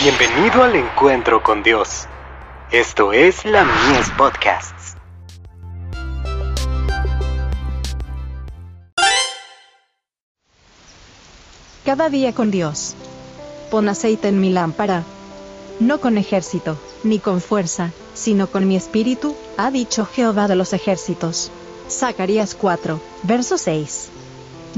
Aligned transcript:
Bienvenido 0.00 0.62
al 0.62 0.76
encuentro 0.76 1.42
con 1.42 1.64
Dios. 1.64 2.06
Esto 2.70 3.12
es 3.12 3.44
la 3.44 3.64
Mies 3.64 4.08
Podcasts. 4.16 4.94
Cada 11.84 12.08
día 12.10 12.32
con 12.32 12.52
Dios. 12.52 12.94
Pon 13.72 13.88
aceite 13.88 14.28
en 14.28 14.40
mi 14.40 14.50
lámpara. 14.50 15.02
No 15.80 16.00
con 16.00 16.16
ejército, 16.16 16.78
ni 17.02 17.18
con 17.18 17.40
fuerza, 17.40 17.90
sino 18.14 18.46
con 18.46 18.68
mi 18.68 18.76
espíritu, 18.76 19.34
ha 19.56 19.72
dicho 19.72 20.06
Jehová 20.06 20.46
de 20.46 20.54
los 20.54 20.74
ejércitos. 20.74 21.50
Zacarías 21.90 22.54
4, 22.54 23.00
verso 23.24 23.58
6. 23.58 24.10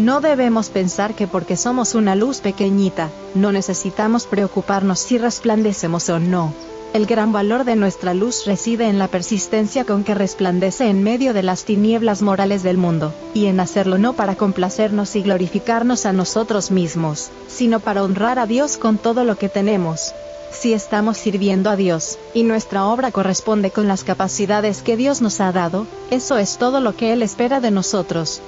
No 0.01 0.23
debemos 0.23 0.71
pensar 0.71 1.15
que 1.15 1.27
porque 1.27 1.59
somos 1.59 1.95
una 1.95 2.15
luz 2.15 2.41
pequeñita, 2.41 3.11
no 3.35 3.53
necesitamos 3.53 4.25
preocuparnos 4.25 4.99
si 4.99 5.19
resplandecemos 5.19 6.09
o 6.09 6.19
no. 6.19 6.55
El 6.95 7.05
gran 7.05 7.33
valor 7.33 7.65
de 7.65 7.77
nuestra 7.77 8.15
luz 8.15 8.47
reside 8.47 8.89
en 8.89 8.99
la 8.99 9.09
persistencia 9.09 9.85
con 9.85 10.03
que 10.03 10.15
resplandece 10.15 10.89
en 10.89 11.03
medio 11.03 11.35
de 11.35 11.43
las 11.43 11.65
tinieblas 11.65 12.23
morales 12.23 12.63
del 12.63 12.79
mundo, 12.79 13.13
y 13.35 13.45
en 13.45 13.61
hacerlo 13.61 13.99
no 13.99 14.15
para 14.15 14.37
complacernos 14.37 15.17
y 15.17 15.23
glorificarnos 15.23 16.07
a 16.07 16.15
nosotros 16.15 16.71
mismos, 16.71 17.29
sino 17.47 17.79
para 17.79 18.03
honrar 18.03 18.39
a 18.39 18.47
Dios 18.47 18.79
con 18.79 18.97
todo 18.97 19.25
lo 19.25 19.37
que 19.37 19.51
tenemos. 19.51 20.15
Si 20.51 20.73
estamos 20.73 21.19
sirviendo 21.19 21.69
a 21.69 21.77
Dios, 21.77 22.19
y 22.33 22.45
nuestra 22.45 22.87
obra 22.87 23.13
corresponde 23.13 23.71
con 23.71 23.87
las 23.87 24.03
capacidades 24.03 24.81
que 24.81 24.97
Dios 24.97 25.21
nos 25.21 25.43
ha 25.43 25.53
dado, 25.53 25.87
eso 26.11 26.39
es 26.39 26.57
todo 26.57 26.81
lo 26.81 26.97
que 26.97 27.13
Él 27.13 27.23
espera 27.23 27.61
de 27.61 27.71
nosotros. 27.71 28.41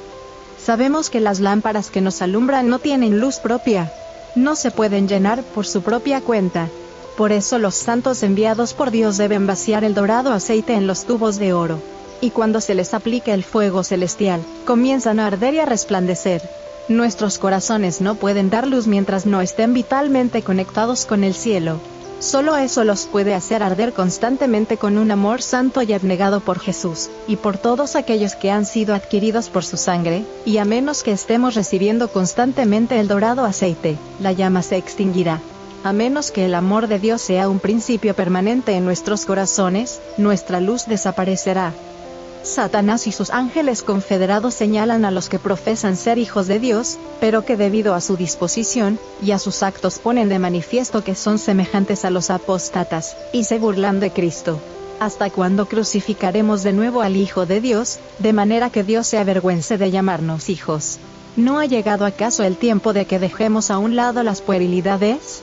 Sabemos 0.65 1.11
que 1.11 1.21
las 1.21 1.41
lámparas 1.41 1.91
que 1.91 2.01
nos 2.01 2.23
alumbran 2.23 2.69
no 2.69 2.79
tienen 2.79 3.19
luz 3.19 3.41
propia. 3.41 3.93
No 4.37 4.55
se 4.55 4.71
pueden 4.71 5.09
llenar 5.09 5.43
por 5.43 5.67
su 5.67 5.83
propia 5.83 6.21
cuenta. 6.21 6.69
Por 7.17 7.33
eso 7.33 7.59
los 7.59 7.75
santos 7.75 8.23
enviados 8.23 8.73
por 8.73 8.93
Dios 8.93 9.19
deben 9.19 9.47
vaciar 9.47 9.83
el 9.83 9.95
dorado 9.95 10.33
aceite 10.33 10.75
en 10.75 10.87
los 10.87 11.05
tubos 11.05 11.39
de 11.39 11.53
oro. 11.53 11.81
Y 12.21 12.31
cuando 12.31 12.61
se 12.61 12.77
les 12.77 12.95
aplique 12.95 13.33
el 13.33 13.43
fuego 13.43 13.83
celestial, 13.83 14.41
comienzan 14.65 15.19
a 15.19 15.27
arder 15.27 15.55
y 15.55 15.59
a 15.59 15.67
resplandecer. 15.67 16.43
Nuestros 16.89 17.39
corazones 17.39 18.01
no 18.01 18.15
pueden 18.15 18.49
dar 18.49 18.69
luz 18.69 18.87
mientras 18.87 19.27
no 19.27 19.41
estén 19.41 19.75
vitalmente 19.75 20.43
conectados 20.43 21.07
con 21.07 21.25
el 21.25 21.35
cielo. 21.35 21.81
Solo 22.23 22.57
eso 22.57 22.85
los 22.85 23.07
puede 23.07 23.35
hacer 23.35 23.65
arder 23.65 23.93
constantemente 23.93 24.77
con 24.77 24.97
un 24.97 25.11
amor 25.11 25.43
santo 25.43 25.83
y 25.83 25.93
abnegado 25.93 26.39
por 26.39 26.61
Jesús, 26.61 27.11
y 27.27 27.35
por 27.35 27.59
todos 27.59 27.97
aquellos 27.97 28.37
que 28.37 28.53
han 28.53 28.65
sido 28.65 28.95
adquiridos 28.95 29.49
por 29.49 29.65
su 29.65 29.77
sangre, 29.77 30.25
y 30.45 30.59
a 30.59 30.65
menos 30.65 31.03
que 31.03 31.11
estemos 31.11 31.57
recibiendo 31.57 32.13
constantemente 32.13 33.01
el 33.01 33.09
dorado 33.09 33.45
aceite, 33.45 33.99
la 34.21 34.31
llama 34.31 34.63
se 34.63 34.77
extinguirá. 34.77 35.41
A 35.83 35.93
menos 35.93 36.31
que 36.31 36.45
el 36.45 36.55
amor 36.55 36.87
de 36.87 37.01
Dios 37.01 37.23
sea 37.23 37.49
un 37.49 37.59
principio 37.59 38.15
permanente 38.15 38.77
en 38.77 38.85
nuestros 38.85 39.25
corazones, 39.25 40.01
nuestra 40.17 40.61
luz 40.61 40.87
desaparecerá. 40.87 41.73
Satanás 42.43 43.07
y 43.07 43.13
sus 43.13 43.31
ángeles 43.31 43.83
confederados 43.83 44.55
señalan 44.55 45.05
a 45.05 45.11
los 45.11 45.29
que 45.29 45.39
profesan 45.39 45.97
ser 45.97 46.19
hijos 46.19 46.49
de 46.49 46.59
Dios, 46.59 46.99
pero 47.21 47.45
que 47.45 47.57
debido 47.57 47.95
a 47.95 48.01
su 48.01 48.17
disposición, 48.17 48.99
y 49.23 49.31
a 49.31 49.39
sus 49.39 49.63
actos 49.63 49.99
ponen 49.99 50.29
de 50.29 50.39
manifiesto 50.39 51.05
que 51.05 51.15
son 51.15 51.39
semejantes 51.39 52.05
a 52.05 52.11
los 52.11 52.31
apóstatas, 52.31 53.17
y 53.33 53.45
se 53.45 53.59
burlan 53.59 54.01
de 54.01 54.11
Cristo. 54.11 54.59
¿Hasta 54.99 55.31
cuándo 55.31 55.67
crucificaremos 55.67 56.63
de 56.63 56.73
nuevo 56.73 57.03
al 57.03 57.17
Hijo 57.17 57.47
de 57.47 57.61
Dios, 57.61 57.99
de 58.19 58.33
manera 58.33 58.71
que 58.71 58.85
Dios 58.85 59.07
se 59.07 59.19
avergüence 59.19 59.79
de 59.79 59.91
llamarnos 59.91 60.49
hijos? 60.49 60.99
¿No 61.37 61.59
ha 61.59 61.67
llegado 61.67 62.05
acaso 62.05 62.43
el 62.43 62.57
tiempo 62.57 62.93
de 62.93 63.07
que 63.07 63.19
dejemos 63.19 63.71
a 63.71 63.79
un 63.79 63.97
lado 63.97 64.23
las 64.23 64.43
puerilidades? 64.43 65.43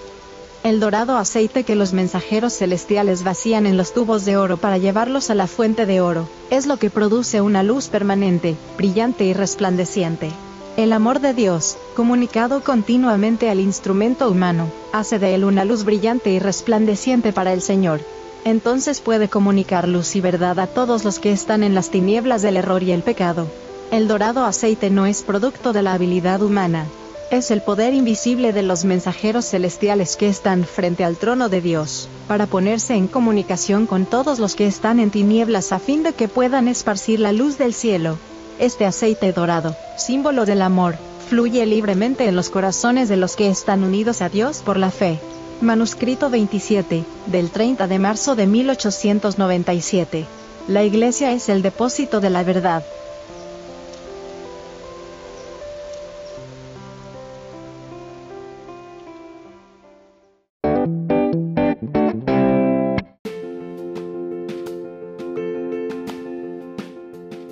El 0.70 0.80
dorado 0.80 1.17
aceite 1.17 1.64
que 1.64 1.73
los 1.73 1.94
mensajeros 1.94 2.53
celestiales 2.53 3.23
vacían 3.23 3.66
en 3.66 3.75
los 3.75 3.92
tubos 3.92 4.23
de 4.23 4.38
oro 4.38 4.58
para 4.58 4.78
llevarlos 4.78 5.32
a 5.32 5.33
la 5.33 5.48
fuente 5.48 5.88
de 5.88 5.99
oro, 5.99 6.30
es 6.52 6.67
lo 6.67 6.77
que 6.77 6.92
produce 6.92 7.42
una 7.42 7.64
luz 7.64 7.88
permanente, 7.88 8.55
brillante 8.77 9.26
y 9.26 9.33
resplandeciente. 9.33 10.30
El 10.77 10.93
amor 10.93 11.21
de 11.21 11.33
Dios, 11.33 11.76
comunicado 11.95 12.61
continuamente 12.61 13.49
al 13.49 13.60
instrumento 13.60 14.30
humano, 14.30 14.67
hace 14.93 15.17
de 15.17 15.33
él 15.33 15.43
una 15.43 15.66
luz 15.66 15.86
brillante 15.86 16.30
y 16.30 16.38
resplandeciente 16.38 17.33
para 17.33 17.52
el 17.52 17.64
Señor. 17.64 18.02
Entonces 18.45 19.02
puede 19.02 19.27
comunicar 19.27 19.88
luz 19.88 20.16
y 20.16 20.22
verdad 20.22 20.60
a 20.60 20.67
todos 20.67 21.04
los 21.04 21.17
que 21.17 21.32
están 21.32 21.64
en 21.64 21.73
las 21.73 21.89
tinieblas 21.89 22.43
del 22.43 22.58
error 22.58 22.83
y 22.83 22.92
el 22.92 23.02
pecado. 23.02 23.48
El 23.89 24.08
dorado 24.08 24.45
aceite 24.45 24.92
no 24.92 25.08
es 25.08 25.23
producto 25.23 25.73
de 25.73 25.82
la 25.82 25.93
habilidad 25.93 26.43
humana, 26.43 26.86
es 27.32 27.52
el 27.52 27.62
poder 27.62 27.94
invisible 27.94 28.54
de 28.54 28.64
los 28.64 28.86
mensajeros 28.86 29.45
celestiales 29.45 30.16
que 30.16 30.28
están 30.28 30.64
frente 30.64 31.04
al 31.04 31.17
trono 31.17 31.48
de 31.48 31.62
Dios, 31.62 32.10
para 32.28 32.48
ponerse 32.48 32.95
en 32.95 33.08
comunicación 33.08 33.86
con 33.86 34.06
todos 34.06 34.40
los 34.40 34.56
que 34.56 34.66
están 34.66 35.00
en 35.00 35.12
tinieblas 35.12 35.72
a 35.72 35.80
fin 35.80 36.04
de 36.04 36.14
que 36.14 36.28
puedan 36.28 36.67
esparcir 36.67 37.20
la 37.20 37.32
luz 37.32 37.58
del 37.58 37.73
cielo. 37.73 38.17
Este 38.58 38.86
aceite 38.86 39.32
dorado, 39.32 39.76
símbolo 39.98 40.45
del 40.45 40.62
amor, 40.62 40.95
fluye 41.30 41.66
libremente 41.66 42.26
en 42.28 42.36
los 42.36 42.50
corazones 42.50 43.10
de 43.10 43.17
los 43.17 43.36
que 43.36 43.50
están 43.50 43.84
unidos 43.84 44.22
a 44.22 44.30
Dios 44.30 44.64
por 44.66 44.78
la 44.78 44.90
fe. 44.90 45.20
Manuscrito 45.61 46.30
27, 46.30 47.04
del 47.28 47.52
30 47.52 47.88
de 47.88 48.00
marzo 48.00 48.36
de 48.36 48.48
1897. 48.48 50.26
La 50.67 50.84
iglesia 50.84 51.32
es 51.32 51.50
el 51.50 51.61
depósito 51.61 52.20
de 52.20 52.30
la 52.30 52.44
verdad, 52.44 52.84